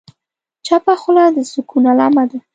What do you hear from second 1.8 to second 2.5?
علامه ده.